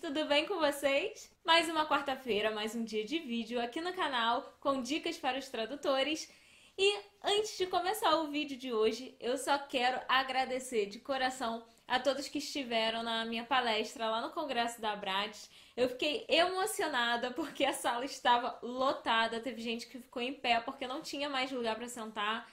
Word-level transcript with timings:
tudo 0.00 0.24
bem 0.24 0.46
com 0.46 0.58
vocês? 0.58 1.30
Mais 1.44 1.68
uma 1.68 1.86
quarta-feira, 1.86 2.50
mais 2.50 2.74
um 2.74 2.82
dia 2.82 3.04
de 3.04 3.18
vídeo 3.18 3.60
aqui 3.60 3.82
no 3.82 3.92
canal 3.92 4.56
com 4.58 4.80
dicas 4.80 5.18
para 5.18 5.38
os 5.38 5.50
tradutores. 5.50 6.26
E 6.78 7.00
antes 7.22 7.58
de 7.58 7.66
começar 7.66 8.16
o 8.16 8.30
vídeo 8.30 8.56
de 8.56 8.72
hoje, 8.72 9.14
eu 9.20 9.36
só 9.36 9.58
quero 9.58 10.00
agradecer 10.08 10.86
de 10.86 10.98
coração 10.98 11.62
a 11.86 12.00
todos 12.00 12.28
que 12.28 12.38
estiveram 12.38 13.02
na 13.02 13.26
minha 13.26 13.44
palestra 13.44 14.08
lá 14.08 14.22
no 14.22 14.30
Congresso 14.30 14.80
da 14.80 14.92
Abrades. 14.92 15.50
Eu 15.76 15.90
fiquei 15.90 16.24
emocionada 16.30 17.30
porque 17.32 17.66
a 17.66 17.74
sala 17.74 18.06
estava 18.06 18.58
lotada, 18.62 19.38
teve 19.38 19.60
gente 19.60 19.86
que 19.86 19.98
ficou 19.98 20.22
em 20.22 20.32
pé 20.32 20.60
porque 20.60 20.86
não 20.86 21.02
tinha 21.02 21.28
mais 21.28 21.52
lugar 21.52 21.76
para 21.76 21.88
sentar. 21.88 22.50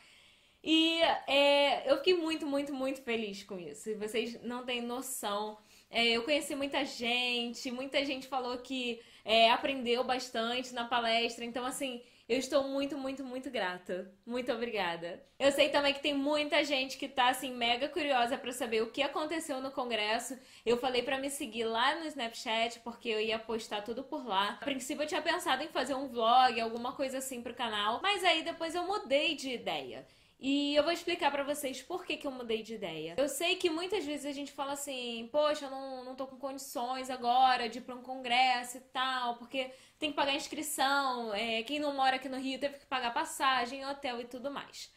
E 0.61 0.99
é, 1.27 1.89
eu 1.89 1.95
fiquei 1.99 2.13
muito, 2.13 2.45
muito, 2.45 2.73
muito 2.73 3.01
feliz 3.03 3.41
com 3.43 3.57
isso. 3.57 3.97
Vocês 3.97 4.41
não 4.43 4.65
têm 4.65 4.81
noção. 4.81 5.57
É, 5.89 6.05
eu 6.07 6.23
conheci 6.23 6.55
muita 6.55 6.83
gente, 6.85 7.71
muita 7.71 8.03
gente 8.05 8.27
falou 8.27 8.57
que 8.57 9.01
é, 9.23 9.49
aprendeu 9.51 10.03
bastante 10.03 10.73
na 10.73 10.85
palestra. 10.85 11.45
Então, 11.45 11.65
assim, 11.65 12.01
eu 12.29 12.37
estou 12.37 12.63
muito, 12.63 12.97
muito, 12.97 13.23
muito 13.23 13.49
grata. 13.49 14.11
Muito 14.25 14.51
obrigada. 14.51 15.23
Eu 15.39 15.49
sei 15.49 15.69
também 15.69 15.93
que 15.93 16.01
tem 16.01 16.13
muita 16.13 16.61
gente 16.61 16.97
que 16.97 17.07
tá 17.07 17.29
assim 17.29 17.53
mega 17.53 17.87
curiosa 17.87 18.37
para 18.37 18.51
saber 18.51 18.81
o 18.81 18.91
que 18.91 19.01
aconteceu 19.01 19.61
no 19.61 19.71
congresso. 19.71 20.37
Eu 20.65 20.77
falei 20.77 21.01
para 21.03 21.19
me 21.19 21.29
seguir 21.29 21.63
lá 21.63 21.95
no 21.95 22.05
Snapchat 22.05 22.81
porque 22.81 23.07
eu 23.07 23.21
ia 23.21 23.39
postar 23.39 23.81
tudo 23.81 24.03
por 24.03 24.25
lá. 24.27 24.57
A 24.61 24.65
princípio 24.65 25.03
eu 25.03 25.07
tinha 25.07 25.21
pensado 25.21 25.63
em 25.63 25.69
fazer 25.69 25.93
um 25.93 26.09
vlog, 26.09 26.59
alguma 26.59 26.91
coisa 26.91 27.19
assim 27.19 27.41
pro 27.41 27.53
canal, 27.53 28.01
mas 28.01 28.21
aí 28.25 28.43
depois 28.43 28.75
eu 28.75 28.83
mudei 28.85 29.33
de 29.35 29.51
ideia. 29.53 30.05
E 30.39 30.75
eu 30.75 30.83
vou 30.83 30.91
explicar 30.91 31.31
para 31.31 31.43
vocês 31.43 31.81
por 31.81 32.05
que, 32.05 32.15
que 32.15 32.27
eu 32.27 32.31
mudei 32.31 32.61
de 32.61 32.75
ideia. 32.75 33.15
Eu 33.17 33.27
sei 33.27 33.55
que 33.55 33.71
muitas 33.71 34.05
vezes 34.05 34.25
a 34.25 34.31
gente 34.31 34.51
fala 34.51 34.73
assim, 34.73 35.27
poxa, 35.31 35.65
eu 35.65 35.71
não, 35.71 36.03
não 36.03 36.15
tô 36.15 36.27
com 36.27 36.37
condições 36.37 37.09
agora 37.09 37.67
de 37.67 37.79
ir 37.79 37.81
pra 37.81 37.95
um 37.95 38.03
congresso 38.03 38.77
e 38.77 38.81
tal, 38.81 39.37
porque 39.37 39.71
tem 39.97 40.11
que 40.11 40.15
pagar 40.15 40.35
inscrição, 40.35 41.33
é, 41.33 41.63
quem 41.63 41.79
não 41.79 41.95
mora 41.95 42.17
aqui 42.17 42.29
no 42.29 42.37
Rio 42.37 42.59
teve 42.59 42.77
que 42.77 42.85
pagar 42.85 43.13
passagem, 43.13 43.83
hotel 43.85 44.21
e 44.21 44.25
tudo 44.25 44.51
mais. 44.51 44.93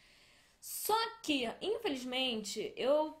Só 0.59 0.95
que, 1.23 1.49
infelizmente, 1.59 2.71
eu 2.77 3.17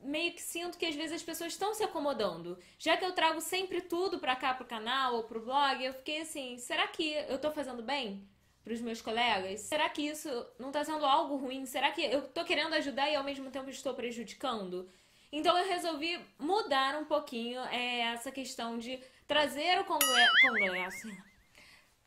meio 0.00 0.32
que 0.32 0.40
sinto 0.40 0.78
que 0.78 0.86
às 0.86 0.94
vezes 0.94 1.16
as 1.16 1.22
pessoas 1.22 1.52
estão 1.52 1.74
se 1.74 1.82
acomodando. 1.82 2.58
Já 2.78 2.96
que 2.96 3.04
eu 3.04 3.12
trago 3.12 3.42
sempre 3.42 3.82
tudo 3.82 4.18
pra 4.18 4.36
cá 4.36 4.54
pro 4.54 4.64
canal 4.64 5.16
ou 5.16 5.24
pro 5.24 5.44
blog, 5.44 5.84
eu 5.84 5.92
fiquei 5.92 6.22
assim, 6.22 6.56
será 6.56 6.86
que 6.88 7.12
eu 7.28 7.38
tô 7.38 7.50
fazendo 7.50 7.82
bem? 7.82 8.26
Para 8.68 8.74
os 8.74 8.82
meus 8.82 9.00
colegas? 9.00 9.60
Será 9.62 9.88
que 9.88 10.02
isso 10.02 10.28
não 10.58 10.68
está 10.68 10.84
sendo 10.84 11.06
algo 11.06 11.36
ruim? 11.36 11.64
Será 11.64 11.90
que 11.90 12.02
eu 12.02 12.20
estou 12.20 12.44
querendo 12.44 12.74
ajudar 12.74 13.08
e 13.10 13.16
ao 13.16 13.24
mesmo 13.24 13.50
tempo 13.50 13.70
estou 13.70 13.94
prejudicando? 13.94 14.86
Então 15.32 15.56
eu 15.56 15.66
resolvi 15.66 16.20
mudar 16.38 17.00
um 17.00 17.06
pouquinho 17.06 17.60
é, 17.70 18.00
essa 18.00 18.30
questão 18.30 18.78
de 18.78 19.00
trazer 19.26 19.80
o 19.80 19.86
congresso, 19.86 21.08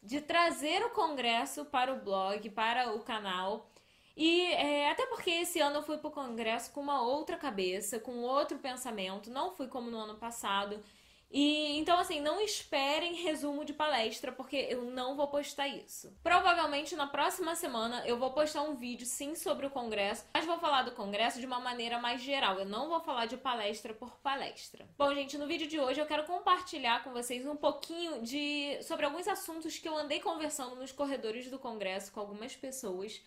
de 0.03 0.21
trazer 0.21 0.85
o 0.85 0.91
congresso 0.91 1.65
para 1.65 1.91
o 1.91 1.99
blog, 1.99 2.47
para 2.51 2.93
o 2.93 2.99
canal. 2.99 3.67
E 4.15 4.45
é, 4.53 4.91
até 4.91 5.07
porque 5.07 5.31
esse 5.31 5.59
ano 5.59 5.77
eu 5.77 5.83
fui 5.83 5.97
para 5.97 6.09
o 6.09 6.11
congresso 6.11 6.71
com 6.71 6.81
uma 6.81 7.01
outra 7.01 7.37
cabeça, 7.37 7.99
com 7.99 8.21
outro 8.21 8.59
pensamento, 8.59 9.31
não 9.31 9.51
fui 9.51 9.67
como 9.67 9.89
no 9.89 9.97
ano 9.97 10.15
passado. 10.15 10.79
E 11.31 11.77
então, 11.79 11.97
assim, 11.97 12.19
não 12.19 12.41
esperem 12.41 13.15
resumo 13.15 13.63
de 13.63 13.73
palestra, 13.73 14.31
porque 14.31 14.67
eu 14.69 14.83
não 14.83 15.15
vou 15.15 15.27
postar 15.27 15.67
isso. 15.67 16.13
Provavelmente 16.21 16.95
na 16.95 17.07
próxima 17.07 17.55
semana 17.55 18.05
eu 18.05 18.17
vou 18.17 18.31
postar 18.31 18.63
um 18.63 18.75
vídeo 18.75 19.05
sim 19.05 19.33
sobre 19.33 19.65
o 19.65 19.69
congresso, 19.69 20.25
mas 20.33 20.45
vou 20.45 20.59
falar 20.59 20.83
do 20.83 20.91
congresso 20.91 21.39
de 21.39 21.45
uma 21.45 21.59
maneira 21.59 21.97
mais 21.99 22.21
geral. 22.21 22.59
Eu 22.59 22.65
não 22.65 22.89
vou 22.89 22.99
falar 22.99 23.27
de 23.27 23.37
palestra 23.37 23.93
por 23.93 24.17
palestra. 24.17 24.87
Bom, 24.97 25.13
gente, 25.15 25.37
no 25.37 25.47
vídeo 25.47 25.67
de 25.67 25.79
hoje 25.79 26.01
eu 26.01 26.05
quero 26.05 26.25
compartilhar 26.25 27.03
com 27.03 27.11
vocês 27.11 27.45
um 27.45 27.55
pouquinho 27.55 28.21
de 28.21 28.77
sobre 28.83 29.05
alguns 29.05 29.27
assuntos 29.27 29.77
que 29.77 29.87
eu 29.87 29.95
andei 29.95 30.19
conversando 30.19 30.75
nos 30.75 30.91
corredores 30.91 31.49
do 31.49 31.57
congresso 31.57 32.11
com 32.11 32.19
algumas 32.19 32.55
pessoas 32.55 33.21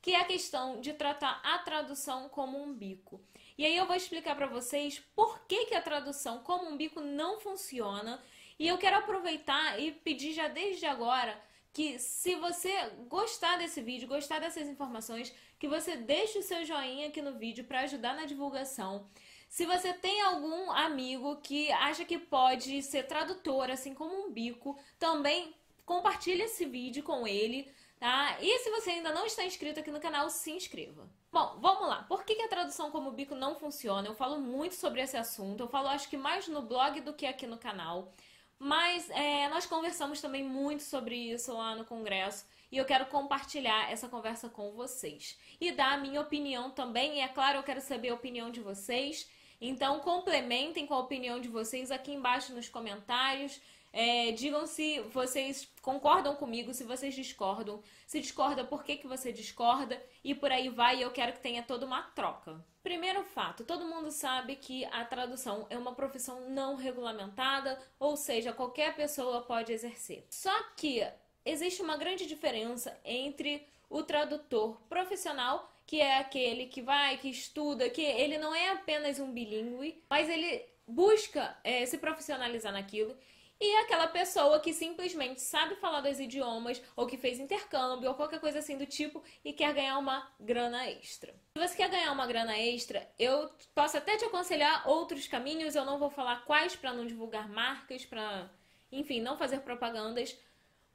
que 0.00 0.12
é 0.12 0.20
a 0.20 0.24
questão 0.24 0.80
de 0.80 0.92
tratar 0.92 1.40
a 1.42 1.58
tradução 1.58 2.28
como 2.28 2.62
um 2.62 2.72
bico. 2.72 3.20
E 3.56 3.66
aí 3.66 3.76
eu 3.76 3.86
vou 3.86 3.96
explicar 3.96 4.36
para 4.36 4.46
vocês 4.46 5.02
por 5.14 5.40
que, 5.46 5.66
que 5.66 5.74
a 5.74 5.82
tradução 5.82 6.38
como 6.38 6.68
um 6.68 6.76
bico 6.76 7.00
não 7.00 7.40
funciona. 7.40 8.22
E 8.58 8.66
eu 8.66 8.78
quero 8.78 8.96
aproveitar 8.96 9.80
e 9.80 9.92
pedir 9.92 10.32
já 10.32 10.48
desde 10.48 10.86
agora 10.86 11.40
que 11.72 11.98
se 11.98 12.34
você 12.36 12.72
gostar 13.08 13.56
desse 13.58 13.80
vídeo, 13.80 14.08
gostar 14.08 14.40
dessas 14.40 14.66
informações, 14.68 15.32
que 15.58 15.68
você 15.68 15.96
deixe 15.96 16.38
o 16.38 16.42
seu 16.42 16.64
joinha 16.64 17.08
aqui 17.08 17.20
no 17.20 17.38
vídeo 17.38 17.64
para 17.64 17.80
ajudar 17.80 18.14
na 18.14 18.24
divulgação. 18.24 19.08
Se 19.48 19.64
você 19.64 19.92
tem 19.92 20.20
algum 20.22 20.70
amigo 20.70 21.36
que 21.36 21.70
acha 21.72 22.04
que 22.04 22.18
pode 22.18 22.82
ser 22.82 23.04
tradutor, 23.04 23.70
assim 23.70 23.94
como 23.94 24.26
um 24.26 24.30
bico, 24.30 24.78
também 24.98 25.54
compartilhe 25.86 26.42
esse 26.42 26.66
vídeo 26.66 27.02
com 27.02 27.26
ele 27.26 27.70
tá? 27.98 28.38
E 28.40 28.58
se 28.60 28.70
você 28.70 28.90
ainda 28.90 29.12
não 29.12 29.26
está 29.26 29.44
inscrito 29.44 29.80
aqui 29.80 29.90
no 29.90 30.00
canal, 30.00 30.30
se 30.30 30.50
inscreva. 30.50 31.08
Bom, 31.30 31.58
vamos 31.60 31.88
lá. 31.88 32.04
Por 32.04 32.24
que, 32.24 32.40
a 32.42 32.48
tradução 32.48 32.90
como 32.90 33.10
bico 33.10 33.34
não 33.34 33.54
funciona? 33.54 34.08
Eu 34.08 34.14
falo 34.14 34.40
muito 34.40 34.74
sobre 34.74 35.02
esse 35.02 35.16
assunto. 35.16 35.60
Eu 35.60 35.68
falo, 35.68 35.88
acho 35.88 36.08
que 36.08 36.16
mais 36.16 36.48
no 36.48 36.62
blog 36.62 37.00
do 37.00 37.12
que 37.12 37.26
aqui 37.26 37.46
no 37.46 37.58
canal. 37.58 38.12
Mas 38.58 39.08
é, 39.10 39.48
nós 39.48 39.66
conversamos 39.66 40.20
também 40.20 40.42
muito 40.42 40.82
sobre 40.82 41.14
isso 41.14 41.52
lá 41.52 41.76
no 41.76 41.84
congresso 41.84 42.44
e 42.70 42.76
eu 42.76 42.84
quero 42.84 43.06
compartilhar 43.06 43.90
essa 43.90 44.08
conversa 44.08 44.48
com 44.48 44.72
vocês 44.72 45.38
e 45.60 45.72
dar 45.72 45.94
a 45.94 45.96
minha 45.96 46.20
opinião 46.20 46.70
também. 46.70 47.16
E 47.16 47.20
é 47.20 47.28
claro, 47.28 47.58
eu 47.58 47.62
quero 47.62 47.80
saber 47.80 48.10
a 48.10 48.14
opinião 48.14 48.50
de 48.50 48.60
vocês. 48.60 49.28
Então, 49.60 50.00
complementem 50.00 50.86
com 50.86 50.94
a 50.94 51.00
opinião 51.00 51.40
de 51.40 51.48
vocês 51.48 51.90
aqui 51.90 52.12
embaixo 52.12 52.52
nos 52.52 52.68
comentários. 52.68 53.60
É, 53.92 54.32
digam 54.32 54.66
se 54.66 55.00
vocês 55.12 55.68
concordam 55.80 56.34
comigo, 56.36 56.74
se 56.74 56.84
vocês 56.84 57.14
discordam. 57.14 57.82
Se 58.06 58.20
discorda, 58.20 58.64
por 58.64 58.84
que, 58.84 58.96
que 58.96 59.06
você 59.06 59.32
discorda? 59.32 60.02
E 60.22 60.34
por 60.34 60.52
aí 60.52 60.68
vai, 60.68 61.02
eu 61.02 61.10
quero 61.10 61.32
que 61.32 61.40
tenha 61.40 61.62
toda 61.62 61.86
uma 61.86 62.02
troca. 62.02 62.64
Primeiro 62.82 63.22
fato, 63.22 63.64
todo 63.64 63.86
mundo 63.86 64.10
sabe 64.10 64.56
que 64.56 64.84
a 64.86 65.04
tradução 65.04 65.66
é 65.68 65.76
uma 65.76 65.94
profissão 65.94 66.48
não 66.48 66.74
regulamentada, 66.74 67.78
ou 67.98 68.16
seja, 68.16 68.52
qualquer 68.52 68.94
pessoa 68.94 69.42
pode 69.42 69.72
exercer. 69.72 70.26
Só 70.30 70.52
que 70.76 71.06
existe 71.44 71.82
uma 71.82 71.96
grande 71.96 72.26
diferença 72.26 72.98
entre 73.04 73.66
o 73.90 74.02
tradutor 74.02 74.80
profissional, 74.88 75.70
que 75.86 76.00
é 76.00 76.18
aquele 76.18 76.66
que 76.66 76.82
vai, 76.82 77.16
que 77.16 77.30
estuda, 77.30 77.88
que 77.88 78.02
ele 78.02 78.36
não 78.38 78.54
é 78.54 78.70
apenas 78.70 79.18
um 79.18 79.32
bilíngue, 79.32 80.02
mas 80.08 80.28
ele 80.28 80.64
busca 80.86 81.56
é, 81.64 81.84
se 81.86 81.98
profissionalizar 81.98 82.72
naquilo 82.72 83.16
e 83.60 83.76
aquela 83.78 84.06
pessoa 84.06 84.60
que 84.60 84.72
simplesmente 84.72 85.40
sabe 85.40 85.74
falar 85.76 86.00
dois 86.00 86.20
idiomas 86.20 86.80
ou 86.94 87.06
que 87.06 87.16
fez 87.16 87.40
intercâmbio 87.40 88.08
ou 88.08 88.14
qualquer 88.14 88.40
coisa 88.40 88.60
assim 88.60 88.78
do 88.78 88.86
tipo 88.86 89.22
e 89.44 89.52
quer 89.52 89.74
ganhar 89.74 89.98
uma 89.98 90.30
grana 90.38 90.88
extra. 90.88 91.34
Se 91.56 91.68
você 91.68 91.76
quer 91.76 91.90
ganhar 91.90 92.12
uma 92.12 92.26
grana 92.26 92.56
extra, 92.56 93.08
eu 93.18 93.50
posso 93.74 93.96
até 93.96 94.16
te 94.16 94.24
aconselhar 94.24 94.88
outros 94.88 95.26
caminhos, 95.26 95.74
eu 95.74 95.84
não 95.84 95.98
vou 95.98 96.10
falar 96.10 96.44
quais 96.44 96.76
para 96.76 96.92
não 96.92 97.06
divulgar 97.06 97.48
marcas, 97.48 98.04
para, 98.04 98.48
enfim, 98.92 99.20
não 99.20 99.36
fazer 99.36 99.60
propagandas, 99.60 100.38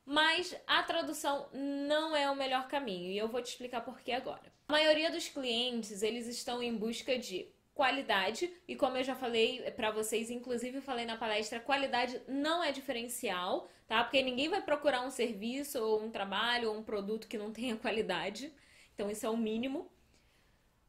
mas 0.05 0.55
a 0.65 0.83
tradução 0.83 1.49
não 1.53 2.15
é 2.15 2.29
o 2.29 2.35
melhor 2.35 2.67
caminho 2.67 3.11
e 3.11 3.17
eu 3.17 3.27
vou 3.27 3.41
te 3.41 3.49
explicar 3.49 3.81
por 3.81 3.99
que 3.99 4.11
agora. 4.11 4.53
A 4.69 4.71
maioria 4.71 5.11
dos 5.11 5.27
clientes, 5.27 6.01
eles 6.01 6.27
estão 6.27 6.63
em 6.63 6.75
busca 6.75 7.17
de 7.17 7.47
qualidade 7.73 8.53
e 8.67 8.75
como 8.75 8.97
eu 8.97 9.03
já 9.03 9.15
falei 9.15 9.61
para 9.71 9.91
vocês, 9.91 10.29
inclusive 10.29 10.79
falei 10.81 11.05
na 11.05 11.17
palestra, 11.17 11.59
qualidade 11.59 12.21
não 12.27 12.63
é 12.63 12.71
diferencial, 12.71 13.67
tá? 13.87 14.03
Porque 14.03 14.21
ninguém 14.21 14.47
vai 14.47 14.61
procurar 14.61 15.01
um 15.01 15.09
serviço 15.09 15.81
ou 15.83 16.03
um 16.03 16.11
trabalho 16.11 16.69
ou 16.69 16.77
um 16.77 16.83
produto 16.83 17.27
que 17.27 17.37
não 17.37 17.51
tenha 17.51 17.75
qualidade. 17.75 18.53
Então 18.93 19.09
isso 19.09 19.25
é 19.25 19.29
o 19.29 19.37
mínimo. 19.37 19.91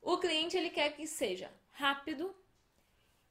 O 0.03 0.19
cliente 0.19 0.57
ele 0.57 0.71
quer 0.71 0.95
que 0.95 1.07
seja 1.07 1.51
rápido 1.71 2.35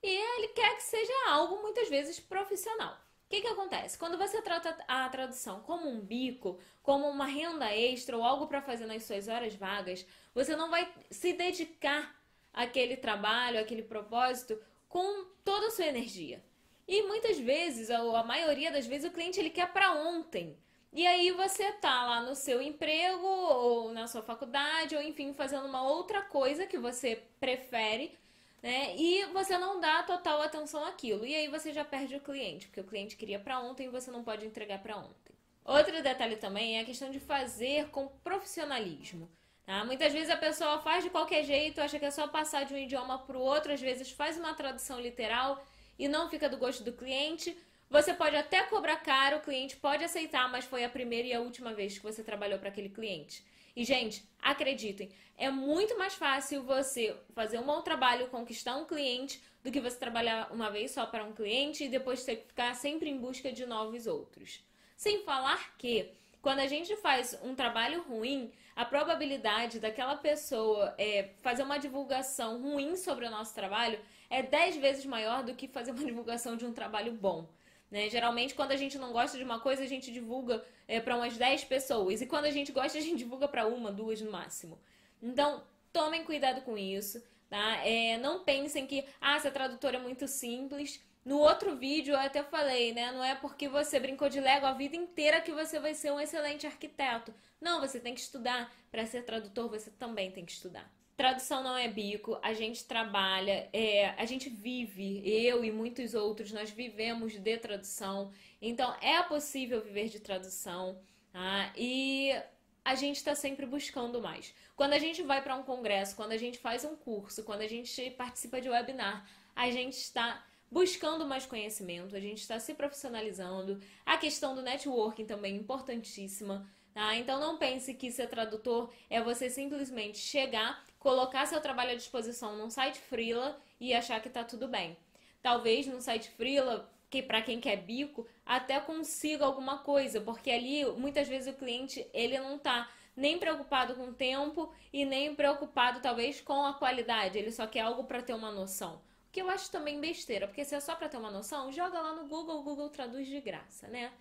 e 0.01 0.09
ele 0.09 0.47
quer 0.49 0.75
que 0.75 0.83
seja 0.83 1.13
algo 1.29 1.61
muitas 1.61 1.87
vezes 1.87 2.19
profissional. 2.19 2.93
O 2.93 3.29
que, 3.29 3.41
que 3.41 3.47
acontece? 3.47 3.97
Quando 3.97 4.17
você 4.17 4.41
trata 4.41 4.77
a 4.87 5.07
tradução 5.09 5.61
como 5.61 5.89
um 5.89 5.99
bico, 5.99 6.59
como 6.83 7.07
uma 7.07 7.25
renda 7.25 7.73
extra 7.73 8.17
ou 8.17 8.23
algo 8.23 8.47
para 8.47 8.61
fazer 8.61 8.85
nas 8.85 9.03
suas 9.03 9.27
horas 9.27 9.55
vagas, 9.55 10.05
você 10.35 10.55
não 10.55 10.69
vai 10.69 10.91
se 11.09 11.33
dedicar 11.33 12.22
aquele 12.53 12.95
trabalho, 12.95 13.59
aquele 13.59 13.81
propósito 13.83 14.59
com 14.87 15.25
toda 15.43 15.67
a 15.67 15.71
sua 15.71 15.87
energia. 15.87 16.43
E 16.87 17.01
muitas 17.03 17.39
vezes, 17.39 17.89
ou 17.89 18.15
a 18.15 18.23
maioria 18.23 18.71
das 18.71 18.85
vezes, 18.85 19.09
o 19.09 19.13
cliente 19.13 19.39
ele 19.39 19.49
quer 19.49 19.71
para 19.71 19.93
ontem. 19.93 20.57
E 20.91 21.07
aí 21.07 21.31
você 21.31 21.71
tá 21.73 22.05
lá 22.05 22.21
no 22.21 22.35
seu 22.35 22.61
emprego 22.61 23.25
ou 23.25 23.91
na 23.91 24.05
sua 24.05 24.21
faculdade 24.21 24.95
ou 24.95 25.01
enfim 25.01 25.33
fazendo 25.33 25.65
uma 25.65 25.81
outra 25.81 26.21
coisa 26.21 26.67
que 26.67 26.77
você 26.77 27.23
prefere, 27.39 28.15
né? 28.61 28.95
E 28.95 29.25
você 29.33 29.57
não 29.57 29.79
dá 29.79 30.03
total 30.03 30.41
atenção 30.41 30.85
àquilo. 30.85 31.25
E 31.25 31.33
aí 31.33 31.47
você 31.47 31.73
já 31.73 31.83
perde 31.83 32.15
o 32.15 32.21
cliente, 32.21 32.67
porque 32.67 32.81
o 32.81 32.85
cliente 32.85 33.15
queria 33.15 33.39
para 33.39 33.59
ontem 33.59 33.87
e 33.87 33.89
você 33.89 34.11
não 34.11 34.23
pode 34.23 34.45
entregar 34.45 34.83
para 34.83 34.97
ontem. 34.97 35.33
Outro 35.65 36.03
detalhe 36.03 36.35
também 36.35 36.77
é 36.77 36.81
a 36.81 36.85
questão 36.85 37.09
de 37.09 37.19
fazer 37.19 37.89
com 37.89 38.07
profissionalismo. 38.23 39.27
Tá? 39.65 39.85
Muitas 39.85 40.11
vezes 40.11 40.29
a 40.29 40.37
pessoa 40.37 40.79
faz 40.79 41.03
de 41.03 41.09
qualquer 41.09 41.43
jeito, 41.43 41.79
acha 41.79 41.97
que 41.97 42.05
é 42.05 42.11
só 42.11 42.27
passar 42.27 42.65
de 42.65 42.73
um 42.73 42.77
idioma 42.77 43.19
para 43.19 43.37
o 43.37 43.41
outro, 43.41 43.71
às 43.71 43.79
vezes 43.79 44.11
faz 44.11 44.37
uma 44.37 44.53
tradução 44.53 44.99
literal 44.99 45.65
e 45.97 46.07
não 46.07 46.29
fica 46.29 46.49
do 46.49 46.57
gosto 46.57 46.83
do 46.83 46.91
cliente, 46.91 47.55
Você 47.93 48.11
pode 48.11 48.35
até 48.35 48.63
cobrar 48.63 48.95
caro, 48.97 49.37
o 49.37 49.41
cliente 49.41 49.75
pode 49.75 50.03
aceitar, 50.03 50.49
mas 50.49 50.65
foi 50.65 50.83
a 50.83 50.89
primeira 50.89 51.27
e 51.27 51.33
a 51.33 51.39
última 51.39 51.75
vez 51.75 51.95
que 51.95 52.03
você 52.03 52.23
trabalhou 52.23 52.57
para 52.57 52.69
aquele 52.69 52.89
cliente. 52.89 53.45
E, 53.75 53.83
gente, 53.85 54.27
acreditem, 54.41 55.11
é 55.37 55.51
muito 55.51 55.95
mais 55.95 56.15
fácil 56.15 56.63
você 56.63 57.15
fazer 57.35 57.59
um 57.59 57.63
bom 57.63 57.83
trabalho, 57.83 58.29
conquistar 58.29 58.75
um 58.77 58.85
cliente, 58.85 59.39
do 59.63 59.71
que 59.71 59.79
você 59.79 59.95
trabalhar 59.95 60.51
uma 60.51 60.71
vez 60.71 60.89
só 60.89 61.05
para 61.05 61.23
um 61.23 61.33
cliente 61.33 61.83
e 61.83 61.87
depois 61.87 62.25
ter 62.25 62.37
que 62.37 62.47
ficar 62.47 62.73
sempre 62.73 63.11
em 63.11 63.17
busca 63.19 63.51
de 63.51 63.63
novos 63.63 64.07
outros. 64.07 64.63
Sem 64.97 65.23
falar 65.23 65.77
que, 65.77 66.09
quando 66.43 66.59
a 66.59 66.67
gente 66.67 66.93
faz 66.97 67.39
um 67.41 67.55
trabalho 67.55 68.03
ruim, 68.03 68.51
a 68.75 68.83
probabilidade 68.83 69.79
daquela 69.79 70.17
pessoa 70.17 70.93
é, 70.97 71.29
fazer 71.41 71.63
uma 71.63 71.79
divulgação 71.79 72.61
ruim 72.61 72.97
sobre 72.97 73.25
o 73.25 73.31
nosso 73.31 73.55
trabalho 73.55 73.97
é 74.29 74.43
10 74.43 74.75
vezes 74.75 75.05
maior 75.05 75.41
do 75.41 75.55
que 75.55 75.69
fazer 75.69 75.91
uma 75.91 76.03
divulgação 76.03 76.57
de 76.57 76.65
um 76.65 76.73
trabalho 76.73 77.13
bom. 77.13 77.47
Né? 77.89 78.09
Geralmente, 78.09 78.55
quando 78.55 78.73
a 78.73 78.75
gente 78.75 78.97
não 78.97 79.13
gosta 79.13 79.37
de 79.37 79.43
uma 79.43 79.61
coisa, 79.61 79.83
a 79.83 79.87
gente 79.87 80.11
divulga 80.11 80.61
é, 80.85 80.99
para 80.99 81.15
umas 81.15 81.37
10 81.37 81.63
pessoas. 81.63 82.21
E 82.21 82.25
quando 82.25 82.43
a 82.43 82.51
gente 82.51 82.73
gosta, 82.73 82.97
a 82.97 83.01
gente 83.01 83.19
divulga 83.19 83.47
para 83.47 83.65
uma, 83.65 83.89
duas 83.89 84.19
no 84.19 84.29
máximo. 84.29 84.77
Então, 85.21 85.63
tomem 85.93 86.25
cuidado 86.25 86.61
com 86.63 86.77
isso. 86.77 87.23
Tá? 87.49 87.77
É, 87.85 88.17
não 88.17 88.43
pensem 88.43 88.85
que, 88.85 89.05
ah, 89.21 89.37
essa 89.37 89.49
tradutora 89.49 89.95
é 89.95 90.01
muito 90.01 90.27
simples. 90.27 91.01
No 91.25 91.37
outro 91.39 91.75
vídeo 91.75 92.13
eu 92.13 92.19
até 92.19 92.43
falei, 92.43 92.93
né? 92.93 93.11
Não 93.11 93.23
é 93.23 93.33
porque 93.35 93.69
você 93.69 93.99
brincou 93.99 94.27
de 94.27 94.41
Lego 94.41 94.65
a 94.65 94.73
vida 94.73 94.95
inteira 94.95 95.39
que 95.41 95.51
você 95.51 95.79
vai 95.79 95.93
ser 95.93 96.11
um 96.11 96.19
excelente 96.19 96.67
arquiteto. 96.67 97.33
Não, 97.61 97.79
você 97.79 97.99
tem 97.99 98.13
que 98.13 98.19
estudar. 98.19 98.71
Para 98.91 99.05
ser 99.05 99.23
tradutor, 99.23 99.69
você 99.69 99.89
também 99.91 100.31
tem 100.31 100.45
que 100.45 100.51
estudar. 100.51 100.91
Tradução 101.15 101.63
não 101.63 101.77
é 101.77 101.87
bico, 101.87 102.37
a 102.41 102.53
gente 102.53 102.85
trabalha, 102.85 103.69
é, 103.71 104.09
a 104.17 104.25
gente 104.25 104.49
vive, 104.49 105.21
eu 105.25 105.63
e 105.63 105.71
muitos 105.71 106.13
outros, 106.15 106.51
nós 106.51 106.71
vivemos 106.71 107.33
de 107.33 107.57
tradução. 107.57 108.31
Então 108.61 108.93
é 108.99 109.21
possível 109.23 109.81
viver 109.81 110.09
de 110.09 110.19
tradução. 110.19 110.99
Tá? 111.31 111.71
E 111.77 112.35
a 112.83 112.95
gente 112.95 113.17
está 113.17 113.33
sempre 113.33 113.65
buscando 113.65 114.21
mais. 114.21 114.53
Quando 114.75 114.93
a 114.93 114.99
gente 114.99 115.23
vai 115.23 115.41
para 115.41 115.55
um 115.55 115.63
congresso, 115.63 116.15
quando 116.15 116.33
a 116.33 116.37
gente 116.37 116.57
faz 116.57 116.83
um 116.83 116.95
curso, 116.95 117.43
quando 117.43 117.61
a 117.61 117.67
gente 117.67 118.11
participa 118.11 118.59
de 118.59 118.69
webinar, 118.69 119.25
a 119.55 119.69
gente 119.71 119.93
está 119.93 120.43
buscando 120.73 121.23
mais 121.23 121.45
conhecimento, 121.45 122.15
a 122.15 122.19
gente 122.19 122.39
está 122.39 122.59
se 122.59 122.73
profissionalizando. 122.73 123.79
A 124.03 124.17
questão 124.17 124.55
do 124.55 124.61
networking 124.63 125.23
também 125.23 125.53
é 125.53 125.57
importantíssima. 125.57 126.67
Tá? 126.95 127.15
Então 127.15 127.39
não 127.39 127.57
pense 127.59 127.93
que 127.93 128.11
ser 128.11 128.27
tradutor 128.27 128.91
é 129.07 129.21
você 129.21 129.51
simplesmente 129.51 130.17
chegar, 130.17 130.83
colocar 130.97 131.45
seu 131.45 131.61
trabalho 131.61 131.91
à 131.91 131.95
disposição 131.95 132.57
num 132.57 132.71
site 132.71 132.97
freela 132.97 133.59
e 133.79 133.93
achar 133.93 134.19
que 134.19 134.27
está 134.27 134.43
tudo 134.43 134.67
bem. 134.67 134.97
Talvez 135.43 135.85
no 135.85 136.01
site 136.01 136.29
freela 136.31 136.91
que 137.09 137.21
para 137.21 137.43
quem 137.43 137.59
quer 137.59 137.77
bico, 137.77 138.25
até 138.43 138.79
consiga 138.79 139.45
alguma 139.45 139.77
coisa, 139.77 140.19
porque 140.21 140.49
ali 140.49 140.83
muitas 140.97 141.27
vezes 141.27 141.53
o 141.53 141.57
cliente 141.57 142.03
ele 142.11 142.39
não 142.39 142.55
está 142.55 142.89
nem 143.15 143.37
preocupado 143.37 143.93
com 143.93 144.07
o 144.07 144.13
tempo 144.13 144.73
e 144.91 145.05
nem 145.05 145.35
preocupado 145.35 145.99
talvez 145.99 146.41
com 146.41 146.65
a 146.65 146.73
qualidade, 146.73 147.37
ele 147.37 147.51
só 147.51 147.67
quer 147.67 147.81
algo 147.81 148.05
para 148.05 148.23
ter 148.23 148.33
uma 148.33 148.51
noção. 148.51 148.99
Que 149.33 149.41
eu 149.41 149.49
acho 149.49 149.69
também 149.69 149.99
besteira, 149.99 150.47
porque 150.47 150.63
se 150.63 150.75
é 150.75 150.79
só 150.79 150.95
para 150.95 151.09
ter 151.09 151.17
uma 151.17 151.29
noção, 151.29 151.73
joga 151.73 151.99
lá 151.99 152.13
no 152.13 152.29
Google, 152.29 152.59
o 152.59 152.63
Google 152.63 152.89
traduz 152.89 153.27
de 153.27 153.41
graça, 153.41 153.89
né? 153.89 154.13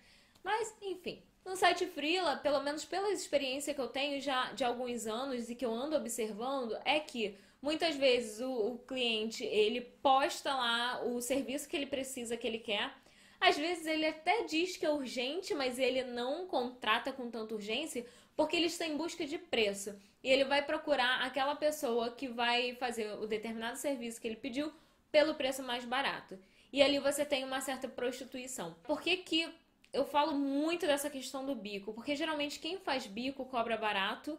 Mas, 0.43 0.75
enfim, 0.81 1.23
no 1.45 1.55
site 1.55 1.85
Freela, 1.85 2.35
pelo 2.35 2.61
menos 2.61 2.83
pela 2.83 3.09
experiência 3.11 3.73
que 3.73 3.79
eu 3.79 3.87
tenho 3.87 4.19
já 4.19 4.51
de 4.51 4.65
alguns 4.65 5.07
anos 5.07 5.49
e 5.49 5.55
que 5.55 5.65
eu 5.65 5.73
ando 5.73 5.95
observando, 5.95 6.77
é 6.83 6.99
que 6.99 7.37
Muitas 7.63 7.95
vezes 7.95 8.41
o, 8.41 8.73
o 8.73 8.77
cliente 8.79 9.45
ele 9.45 9.79
posta 9.79 10.53
lá 10.53 11.01
o 11.05 11.21
serviço 11.21 11.69
que 11.69 11.77
ele 11.77 11.85
precisa, 11.85 12.35
que 12.35 12.45
ele 12.45 12.59
quer. 12.59 12.93
Às 13.39 13.57
vezes 13.57 13.85
ele 13.85 14.05
até 14.05 14.43
diz 14.43 14.75
que 14.75 14.85
é 14.85 14.91
urgente, 14.91 15.53
mas 15.55 15.79
ele 15.79 16.03
não 16.03 16.45
contrata 16.45 17.13
com 17.13 17.31
tanta 17.31 17.55
urgência 17.55 18.05
porque 18.35 18.57
ele 18.57 18.65
está 18.65 18.85
em 18.85 18.97
busca 18.97 19.25
de 19.25 19.37
preço. 19.37 19.95
E 20.21 20.29
ele 20.29 20.43
vai 20.43 20.61
procurar 20.61 21.21
aquela 21.21 21.55
pessoa 21.55 22.11
que 22.11 22.27
vai 22.27 22.75
fazer 22.75 23.13
o 23.13 23.25
determinado 23.25 23.77
serviço 23.77 24.19
que 24.19 24.27
ele 24.27 24.35
pediu 24.35 24.69
pelo 25.13 25.35
preço 25.35 25.63
mais 25.63 25.85
barato. 25.85 26.37
E 26.73 26.83
ali 26.83 26.99
você 26.99 27.23
tem 27.23 27.45
uma 27.45 27.61
certa 27.61 27.87
prostituição. 27.87 28.75
Por 28.83 29.01
que, 29.01 29.15
que 29.17 29.47
eu 29.93 30.03
falo 30.03 30.33
muito 30.33 30.85
dessa 30.85 31.09
questão 31.09 31.45
do 31.45 31.55
bico? 31.55 31.93
Porque 31.93 32.17
geralmente 32.17 32.59
quem 32.59 32.77
faz 32.79 33.07
bico 33.07 33.45
cobra 33.45 33.77
barato 33.77 34.37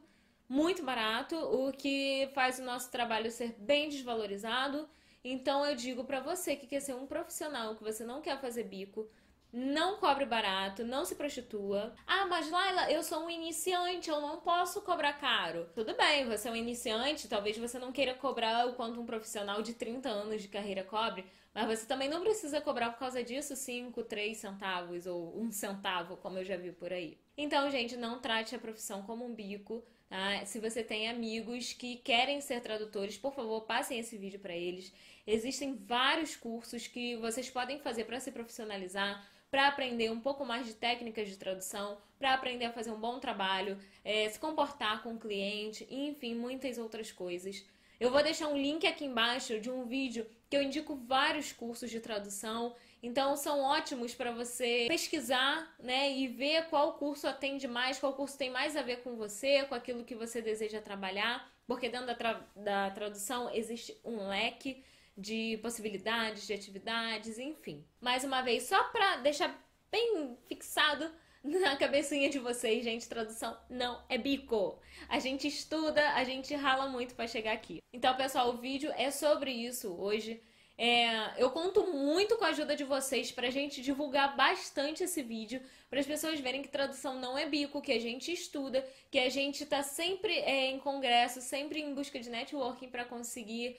muito 0.48 0.82
barato, 0.82 1.36
o 1.36 1.72
que 1.72 2.28
faz 2.34 2.58
o 2.58 2.64
nosso 2.64 2.90
trabalho 2.90 3.30
ser 3.30 3.54
bem 3.58 3.88
desvalorizado. 3.88 4.88
Então 5.24 5.64
eu 5.64 5.74
digo 5.74 6.04
para 6.04 6.20
você 6.20 6.54
que 6.54 6.66
quer 6.66 6.80
ser 6.80 6.94
um 6.94 7.06
profissional, 7.06 7.74
que 7.74 7.82
você 7.82 8.04
não 8.04 8.20
quer 8.20 8.38
fazer 8.40 8.64
bico, 8.64 9.08
não 9.56 9.98
cobre 9.98 10.26
barato, 10.26 10.82
não 10.82 11.04
se 11.04 11.14
prostitua. 11.14 11.94
Ah, 12.04 12.26
mas 12.26 12.50
Laila, 12.50 12.90
eu 12.90 13.04
sou 13.04 13.24
um 13.24 13.30
iniciante, 13.30 14.10
eu 14.10 14.20
não 14.20 14.40
posso 14.40 14.82
cobrar 14.82 15.12
caro. 15.12 15.68
Tudo 15.72 15.94
bem, 15.94 16.26
você 16.26 16.48
é 16.48 16.50
um 16.50 16.56
iniciante, 16.56 17.28
talvez 17.28 17.56
você 17.56 17.78
não 17.78 17.92
queira 17.92 18.14
cobrar 18.14 18.66
o 18.66 18.72
quanto 18.72 19.00
um 19.00 19.06
profissional 19.06 19.62
de 19.62 19.72
30 19.72 20.08
anos 20.08 20.42
de 20.42 20.48
carreira 20.48 20.82
cobre, 20.82 21.24
mas 21.54 21.68
você 21.68 21.86
também 21.86 22.08
não 22.08 22.20
precisa 22.20 22.60
cobrar 22.60 22.90
por 22.90 22.98
causa 22.98 23.22
disso 23.22 23.54
5, 23.54 24.02
3 24.02 24.36
centavos 24.36 25.06
ou 25.06 25.40
um 25.40 25.52
centavo, 25.52 26.16
como 26.16 26.38
eu 26.38 26.44
já 26.44 26.56
vi 26.56 26.72
por 26.72 26.92
aí. 26.92 27.16
Então, 27.38 27.70
gente, 27.70 27.96
não 27.96 28.20
trate 28.20 28.56
a 28.56 28.58
profissão 28.58 29.02
como 29.02 29.24
um 29.24 29.32
bico. 29.32 29.84
Tá? 30.08 30.44
Se 30.44 30.58
você 30.58 30.82
tem 30.82 31.08
amigos 31.08 31.72
que 31.72 31.96
querem 31.96 32.40
ser 32.40 32.60
tradutores, 32.60 33.16
por 33.16 33.32
favor, 33.32 33.62
passem 33.62 33.98
esse 33.98 34.16
vídeo 34.16 34.38
para 34.38 34.54
eles. 34.54 34.92
Existem 35.26 35.74
vários 35.74 36.36
cursos 36.36 36.86
que 36.86 37.16
vocês 37.16 37.48
podem 37.48 37.78
fazer 37.78 38.04
para 38.04 38.20
se 38.20 38.30
profissionalizar, 38.30 39.26
para 39.54 39.68
aprender 39.68 40.10
um 40.10 40.18
pouco 40.18 40.44
mais 40.44 40.66
de 40.66 40.74
técnicas 40.74 41.28
de 41.28 41.36
tradução, 41.36 41.96
para 42.18 42.34
aprender 42.34 42.64
a 42.64 42.72
fazer 42.72 42.90
um 42.90 42.98
bom 42.98 43.20
trabalho, 43.20 43.78
é, 44.04 44.28
se 44.28 44.36
comportar 44.36 45.00
com 45.00 45.14
o 45.14 45.16
cliente, 45.16 45.86
enfim, 45.88 46.34
muitas 46.34 46.76
outras 46.76 47.12
coisas. 47.12 47.64
Eu 48.00 48.10
vou 48.10 48.20
deixar 48.20 48.48
um 48.48 48.56
link 48.56 48.84
aqui 48.84 49.04
embaixo 49.04 49.60
de 49.60 49.70
um 49.70 49.84
vídeo 49.84 50.26
que 50.50 50.56
eu 50.56 50.60
indico 50.60 50.96
vários 50.96 51.52
cursos 51.52 51.88
de 51.88 52.00
tradução 52.00 52.74
então 53.04 53.36
são 53.36 53.60
ótimos 53.60 54.14
para 54.14 54.32
você 54.32 54.86
pesquisar, 54.88 55.76
né, 55.78 56.10
e 56.10 56.26
ver 56.26 56.70
qual 56.70 56.94
curso 56.94 57.28
atende 57.28 57.68
mais, 57.68 57.98
qual 57.98 58.14
curso 58.14 58.38
tem 58.38 58.48
mais 58.48 58.74
a 58.76 58.82
ver 58.82 59.02
com 59.02 59.14
você, 59.14 59.62
com 59.64 59.74
aquilo 59.74 60.04
que 60.04 60.14
você 60.14 60.40
deseja 60.40 60.80
trabalhar, 60.80 61.46
porque 61.66 61.90
dentro 61.90 62.06
da, 62.06 62.14
tra 62.14 62.40
da 62.56 62.90
tradução 62.92 63.50
existe 63.52 63.94
um 64.02 64.26
leque 64.26 64.82
de 65.16 65.58
possibilidades, 65.62 66.46
de 66.46 66.52
atividades, 66.52 67.38
enfim. 67.38 67.84
Mais 68.00 68.24
uma 68.24 68.42
vez, 68.42 68.64
só 68.64 68.82
para 68.84 69.16
deixar 69.16 69.56
bem 69.90 70.36
fixado 70.46 71.10
na 71.44 71.76
cabecinha 71.76 72.30
de 72.30 72.38
vocês, 72.38 72.82
gente, 72.82 73.08
tradução 73.08 73.56
não 73.68 74.02
é 74.08 74.16
bico. 74.16 74.78
A 75.08 75.18
gente 75.18 75.46
estuda, 75.46 76.14
a 76.14 76.24
gente 76.24 76.54
rala 76.54 76.88
muito 76.88 77.14
para 77.14 77.28
chegar 77.28 77.52
aqui. 77.52 77.82
Então, 77.92 78.16
pessoal, 78.16 78.50
o 78.50 78.56
vídeo 78.56 78.90
é 78.96 79.10
sobre 79.10 79.52
isso 79.52 79.94
hoje. 79.94 80.42
É, 80.76 81.40
eu 81.40 81.50
conto 81.50 81.86
muito 81.86 82.36
com 82.36 82.44
a 82.44 82.48
ajuda 82.48 82.74
de 82.74 82.82
vocês 82.82 83.30
para 83.30 83.46
a 83.46 83.50
gente 83.50 83.80
divulgar 83.80 84.34
bastante 84.34 85.04
esse 85.04 85.22
vídeo, 85.22 85.62
para 85.88 86.00
as 86.00 86.06
pessoas 86.06 86.40
verem 86.40 86.62
que 86.62 86.68
tradução 86.68 87.20
não 87.20 87.38
é 87.38 87.46
bico, 87.46 87.80
que 87.80 87.92
a 87.92 88.00
gente 88.00 88.32
estuda, 88.32 88.84
que 89.10 89.18
a 89.20 89.28
gente 89.28 89.62
está 89.62 89.82
sempre 89.84 90.32
é, 90.38 90.70
em 90.70 90.78
congresso, 90.80 91.40
sempre 91.40 91.80
em 91.80 91.94
busca 91.94 92.18
de 92.18 92.28
networking 92.28 92.88
para 92.88 93.04
conseguir 93.04 93.76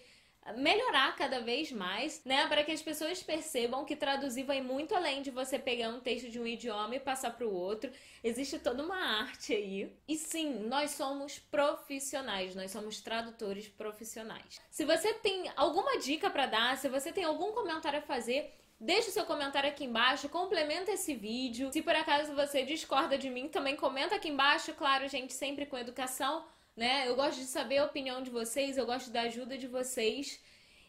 melhorar 0.53 1.15
cada 1.15 1.39
vez 1.41 1.71
mais, 1.71 2.23
né, 2.23 2.47
para 2.47 2.63
que 2.63 2.71
as 2.71 2.81
pessoas 2.81 3.23
percebam 3.23 3.83
que 3.83 3.95
traduzir 3.95 4.43
vai 4.43 4.61
muito 4.61 4.95
além 4.95 5.21
de 5.21 5.31
você 5.31 5.57
pegar 5.57 5.89
um 5.89 5.99
texto 5.99 6.29
de 6.29 6.39
um 6.39 6.45
idioma 6.45 6.95
e 6.95 6.99
passar 6.99 7.31
para 7.31 7.47
o 7.47 7.53
outro. 7.53 7.91
Existe 8.23 8.59
toda 8.59 8.83
uma 8.83 8.97
arte 8.97 9.53
aí. 9.53 9.91
E 10.07 10.15
sim, 10.15 10.67
nós 10.67 10.91
somos 10.91 11.39
profissionais, 11.39 12.55
nós 12.55 12.71
somos 12.71 13.01
tradutores 13.01 13.67
profissionais. 13.67 14.59
Se 14.69 14.85
você 14.85 15.13
tem 15.13 15.51
alguma 15.55 15.97
dica 15.97 16.29
para 16.29 16.45
dar, 16.45 16.77
se 16.77 16.89
você 16.89 17.11
tem 17.11 17.23
algum 17.23 17.51
comentário 17.51 17.99
a 17.99 18.01
fazer, 18.01 18.53
Deixe 18.77 19.07
o 19.07 19.11
seu 19.13 19.25
comentário 19.25 19.69
aqui 19.69 19.85
embaixo, 19.85 20.27
complementa 20.27 20.91
esse 20.91 21.15
vídeo. 21.15 21.71
Se 21.71 21.81
por 21.81 21.95
acaso 21.95 22.35
você 22.35 22.63
discorda 22.63 23.17
de 23.17 23.29
mim, 23.29 23.47
também 23.47 23.73
comenta 23.73 24.15
aqui 24.15 24.27
embaixo. 24.27 24.73
Claro, 24.73 25.07
gente, 25.07 25.31
sempre 25.31 25.65
com 25.65 25.77
educação 25.77 26.43
né? 26.75 27.08
Eu 27.08 27.15
gosto 27.15 27.39
de 27.39 27.46
saber 27.46 27.77
a 27.77 27.86
opinião 27.86 28.22
de 28.22 28.29
vocês, 28.29 28.77
eu 28.77 28.86
gosto 28.86 29.10
da 29.10 29.22
ajuda 29.22 29.58
de 29.58 29.67
vocês. 29.67 30.41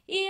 E 0.08 0.28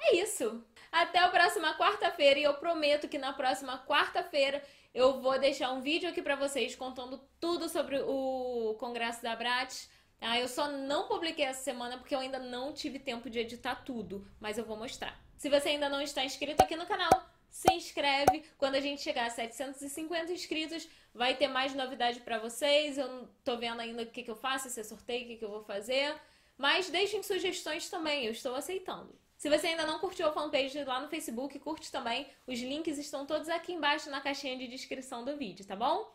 é 0.00 0.16
isso. 0.16 0.64
Até 0.90 1.18
a 1.18 1.28
próxima 1.28 1.76
quarta-feira 1.76 2.38
e 2.38 2.44
eu 2.44 2.54
prometo 2.54 3.08
que 3.08 3.18
na 3.18 3.32
próxima 3.32 3.84
quarta-feira 3.86 4.62
eu 4.94 5.20
vou 5.20 5.38
deixar 5.38 5.72
um 5.72 5.80
vídeo 5.80 6.08
aqui 6.08 6.22
para 6.22 6.36
vocês 6.36 6.74
contando 6.74 7.20
tudo 7.38 7.68
sobre 7.68 7.98
o 8.00 8.74
Congresso 8.78 9.22
da 9.22 9.36
Bratis. 9.36 9.90
Ah, 10.20 10.38
eu 10.40 10.48
só 10.48 10.68
não 10.68 11.06
publiquei 11.06 11.44
essa 11.44 11.62
semana 11.62 11.98
porque 11.98 12.14
eu 12.14 12.18
ainda 12.18 12.38
não 12.38 12.72
tive 12.72 12.98
tempo 12.98 13.28
de 13.28 13.38
editar 13.38 13.74
tudo, 13.84 14.26
mas 14.40 14.56
eu 14.56 14.64
vou 14.64 14.76
mostrar. 14.76 15.20
Se 15.36 15.50
você 15.50 15.70
ainda 15.70 15.90
não 15.90 16.00
está 16.00 16.24
inscrito 16.24 16.62
aqui 16.62 16.74
no 16.74 16.86
canal, 16.86 17.10
se 17.56 17.72
inscreve. 17.72 18.44
Quando 18.58 18.74
a 18.74 18.80
gente 18.80 19.00
chegar 19.00 19.26
a 19.26 19.30
750 19.30 20.30
inscritos, 20.30 20.86
vai 21.14 21.34
ter 21.34 21.48
mais 21.48 21.74
novidade 21.74 22.20
para 22.20 22.38
vocês. 22.38 22.98
Eu 22.98 23.08
não 23.08 23.28
tô 23.42 23.56
vendo 23.56 23.80
ainda 23.80 24.02
o 24.02 24.06
que, 24.06 24.22
que 24.22 24.30
eu 24.30 24.36
faço, 24.36 24.68
se 24.68 24.78
é 24.78 24.84
sorteio, 24.84 25.24
o 25.24 25.28
que, 25.28 25.36
que 25.38 25.44
eu 25.44 25.50
vou 25.50 25.64
fazer. 25.64 26.14
Mas 26.58 26.90
deixem 26.90 27.22
sugestões 27.22 27.88
também, 27.88 28.26
eu 28.26 28.32
estou 28.32 28.54
aceitando. 28.54 29.18
Se 29.38 29.48
você 29.48 29.68
ainda 29.68 29.86
não 29.86 29.98
curtiu 29.98 30.26
a 30.26 30.32
fanpage 30.32 30.84
lá 30.84 31.00
no 31.00 31.08
Facebook, 31.08 31.58
curte 31.58 31.90
também. 31.90 32.26
Os 32.46 32.58
links 32.60 32.98
estão 32.98 33.24
todos 33.24 33.48
aqui 33.48 33.72
embaixo 33.72 34.10
na 34.10 34.20
caixinha 34.20 34.56
de 34.58 34.68
descrição 34.68 35.24
do 35.24 35.36
vídeo, 35.36 35.66
tá 35.66 35.76
bom? 35.76 36.14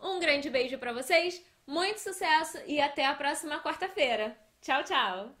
Um 0.00 0.18
grande 0.18 0.50
beijo 0.50 0.78
para 0.78 0.92
vocês, 0.92 1.44
muito 1.64 1.98
sucesso 1.98 2.58
e 2.66 2.80
até 2.80 3.06
a 3.06 3.14
próxima 3.14 3.62
quarta-feira. 3.62 4.36
Tchau, 4.60 4.82
tchau! 4.82 5.32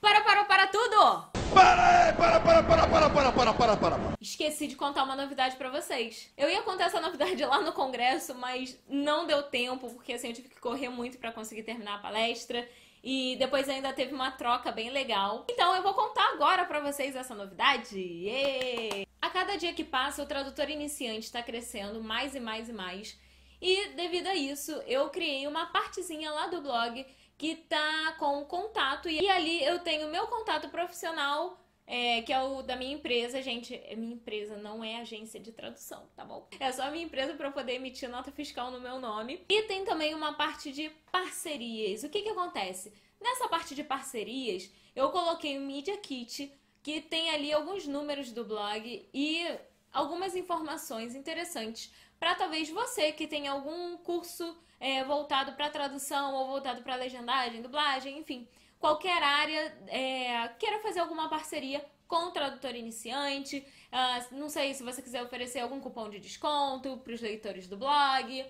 Para, 0.00 0.20
para, 0.20 0.44
para 0.44 0.66
tudo! 0.68 1.33
Para, 1.52 2.12
para, 2.12 2.40
para, 2.40 2.62
para, 2.62 2.88
para, 2.88 3.10
para, 3.10 3.32
para, 3.32 3.52
para, 3.52 3.76
para. 3.76 4.14
Esqueci 4.20 4.66
de 4.66 4.76
contar 4.76 5.04
uma 5.04 5.16
novidade 5.16 5.56
para 5.56 5.68
vocês. 5.68 6.32
Eu 6.36 6.48
ia 6.48 6.62
contar 6.62 6.84
essa 6.84 7.00
novidade 7.00 7.42
lá 7.44 7.60
no 7.60 7.72
congresso, 7.72 8.34
mas 8.34 8.78
não 8.88 9.26
deu 9.26 9.42
tempo, 9.42 9.90
porque 9.90 10.12
assim 10.12 10.28
eu 10.28 10.34
tive 10.34 10.48
que 10.48 10.60
correr 10.60 10.88
muito 10.88 11.18
para 11.18 11.32
conseguir 11.32 11.62
terminar 11.62 11.96
a 11.96 11.98
palestra. 11.98 12.66
E 13.02 13.36
depois 13.36 13.68
ainda 13.68 13.92
teve 13.92 14.14
uma 14.14 14.30
troca 14.30 14.72
bem 14.72 14.90
legal. 14.90 15.44
Então 15.50 15.74
eu 15.76 15.82
vou 15.82 15.92
contar 15.92 16.26
agora 16.32 16.64
para 16.64 16.80
vocês 16.80 17.14
essa 17.14 17.34
novidade. 17.34 17.98
Yeah! 17.98 19.06
A 19.20 19.28
cada 19.28 19.56
dia 19.56 19.74
que 19.74 19.84
passa, 19.84 20.22
o 20.22 20.26
tradutor 20.26 20.70
iniciante 20.70 21.26
está 21.26 21.42
crescendo 21.42 22.02
mais 22.02 22.34
e 22.34 22.40
mais 22.40 22.68
e 22.68 22.72
mais. 22.72 23.18
E 23.60 23.88
devido 23.94 24.26
a 24.26 24.34
isso, 24.34 24.72
eu 24.86 25.08
criei 25.10 25.46
uma 25.46 25.66
partezinha 25.66 26.30
lá 26.30 26.46
do 26.46 26.60
blog 26.60 27.06
que 27.44 27.56
tá 27.56 28.16
com 28.18 28.42
contato 28.46 29.06
e 29.06 29.28
ali 29.28 29.62
eu 29.62 29.78
tenho 29.80 30.08
meu 30.08 30.26
contato 30.28 30.70
profissional 30.70 31.60
é, 31.86 32.22
que 32.22 32.32
é 32.32 32.42
o 32.42 32.62
da 32.62 32.74
minha 32.74 32.94
empresa, 32.94 33.42
gente. 33.42 33.74
É 33.84 33.94
minha 33.94 34.14
empresa 34.14 34.56
não 34.56 34.82
é 34.82 35.02
agência 35.02 35.38
de 35.38 35.52
tradução, 35.52 36.08
tá 36.16 36.24
bom? 36.24 36.48
É 36.58 36.72
só 36.72 36.84
a 36.84 36.90
minha 36.90 37.04
empresa 37.04 37.34
para 37.34 37.50
poder 37.50 37.74
emitir 37.74 38.08
nota 38.08 38.32
fiscal 38.32 38.70
no 38.70 38.80
meu 38.80 38.98
nome. 38.98 39.44
E 39.46 39.62
tem 39.64 39.84
também 39.84 40.14
uma 40.14 40.32
parte 40.32 40.72
de 40.72 40.88
parcerias. 41.12 42.02
O 42.02 42.08
que 42.08 42.22
que 42.22 42.30
acontece? 42.30 42.90
Nessa 43.20 43.46
parte 43.46 43.74
de 43.74 43.84
parcerias, 43.84 44.70
eu 44.96 45.10
coloquei 45.10 45.58
o 45.58 45.60
Media 45.60 45.98
Kit, 45.98 46.50
que 46.82 47.02
tem 47.02 47.28
ali 47.28 47.52
alguns 47.52 47.86
números 47.86 48.32
do 48.32 48.42
blog 48.42 49.06
e 49.12 49.46
algumas 49.92 50.34
informações 50.34 51.14
interessantes 51.14 51.92
para 52.24 52.34
talvez 52.36 52.70
você 52.70 53.12
que 53.12 53.26
tem 53.26 53.46
algum 53.46 53.98
curso 53.98 54.56
é, 54.80 55.04
voltado 55.04 55.52
para 55.52 55.68
tradução 55.68 56.32
ou 56.32 56.46
voltado 56.46 56.80
para 56.80 56.96
legendagem, 56.96 57.60
dublagem, 57.60 58.16
enfim, 58.16 58.48
qualquer 58.80 59.22
área 59.22 59.78
é, 59.88 60.48
queira 60.58 60.78
fazer 60.78 61.00
alguma 61.00 61.28
parceria 61.28 61.84
com 62.08 62.28
o 62.28 62.30
tradutor 62.30 62.74
iniciante. 62.74 63.62
Uh, 63.92 64.36
não 64.36 64.48
sei 64.48 64.72
se 64.72 64.82
você 64.82 65.02
quiser 65.02 65.22
oferecer 65.22 65.60
algum 65.60 65.78
cupom 65.80 66.08
de 66.08 66.18
desconto 66.18 66.96
para 67.04 67.12
os 67.12 67.20
leitores 67.20 67.68
do 67.68 67.76
blog. 67.76 68.46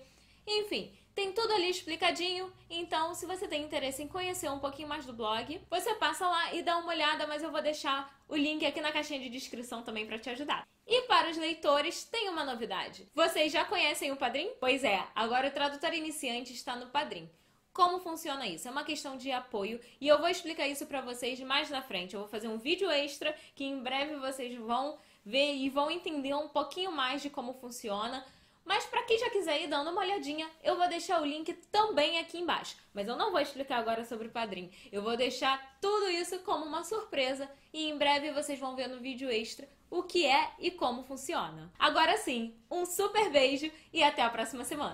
Enfim, 0.47 0.97
tem 1.13 1.33
tudo 1.33 1.51
ali 1.51 1.69
explicadinho. 1.69 2.49
Então, 2.69 3.13
se 3.13 3.25
você 3.25 3.45
tem 3.45 3.61
interesse 3.61 4.01
em 4.01 4.07
conhecer 4.07 4.49
um 4.49 4.59
pouquinho 4.59 4.87
mais 4.87 5.05
do 5.05 5.11
blog, 5.11 5.61
você 5.69 5.93
passa 5.95 6.25
lá 6.25 6.53
e 6.53 6.63
dá 6.63 6.77
uma 6.77 6.93
olhada, 6.93 7.27
mas 7.27 7.43
eu 7.43 7.51
vou 7.51 7.61
deixar 7.61 8.23
o 8.29 8.37
link 8.37 8.65
aqui 8.65 8.79
na 8.79 8.93
caixinha 8.93 9.19
de 9.19 9.27
descrição 9.27 9.83
também 9.83 10.05
para 10.05 10.17
te 10.17 10.29
ajudar. 10.29 10.65
E 10.87 11.01
para 11.03 11.31
os 11.31 11.37
leitores, 11.37 12.03
tem 12.03 12.29
uma 12.29 12.43
novidade. 12.43 13.07
Vocês 13.15 13.51
já 13.51 13.65
conhecem 13.65 14.11
o 14.11 14.15
Padrim? 14.15 14.51
Pois 14.59 14.83
é, 14.83 15.03
agora 15.15 15.47
o 15.47 15.51
tradutor 15.51 15.91
iniciante 15.95 16.53
está 16.53 16.75
no 16.75 16.91
Padrim. 16.91 17.27
Como 17.73 17.99
funciona 17.99 18.45
isso? 18.45 18.67
É 18.67 18.71
uma 18.71 18.83
questão 18.83 19.17
de 19.17 19.31
apoio 19.31 19.81
e 19.99 20.07
eu 20.07 20.19
vou 20.19 20.27
explicar 20.27 20.67
isso 20.67 20.85
para 20.85 21.01
vocês 21.01 21.39
mais 21.39 21.71
na 21.71 21.81
frente. 21.81 22.13
Eu 22.13 22.19
vou 22.19 22.29
fazer 22.29 22.47
um 22.47 22.59
vídeo 22.59 22.89
extra 22.91 23.35
que 23.55 23.65
em 23.65 23.81
breve 23.81 24.15
vocês 24.17 24.55
vão 24.59 24.99
ver 25.25 25.55
e 25.55 25.69
vão 25.69 25.89
entender 25.89 26.35
um 26.35 26.47
pouquinho 26.47 26.91
mais 26.91 27.19
de 27.19 27.31
como 27.31 27.55
funciona. 27.55 28.23
Mas 28.63 28.85
para 28.85 29.03
quem 29.03 29.17
já 29.17 29.29
quiser 29.31 29.63
ir 29.63 29.67
dando 29.67 29.89
uma 29.89 30.01
olhadinha, 30.01 30.47
eu 30.63 30.77
vou 30.77 30.87
deixar 30.87 31.19
o 31.19 31.25
link 31.25 31.51
também 31.71 32.19
aqui 32.19 32.37
embaixo. 32.37 32.77
Mas 32.93 33.07
eu 33.07 33.17
não 33.17 33.31
vou 33.31 33.41
explicar 33.41 33.79
agora 33.79 34.05
sobre 34.05 34.27
o 34.27 34.31
Padrim. 34.31 34.71
Eu 34.91 35.01
vou 35.01 35.17
deixar 35.17 35.77
tudo 35.81 36.09
isso 36.09 36.39
como 36.39 36.63
uma 36.63 36.83
surpresa 36.83 37.49
e 37.73 37.89
em 37.89 37.97
breve 37.97 38.31
vocês 38.31 38.59
vão 38.59 38.75
ver 38.75 38.87
no 38.87 38.99
vídeo 38.99 39.29
extra 39.31 39.67
o 39.89 40.03
que 40.03 40.25
é 40.25 40.51
e 40.59 40.71
como 40.71 41.03
funciona. 41.03 41.71
Agora 41.79 42.17
sim, 42.17 42.53
um 42.69 42.85
super 42.85 43.31
beijo 43.31 43.71
e 43.93 44.03
até 44.03 44.21
a 44.21 44.29
próxima 44.29 44.63
semana. 44.63 44.83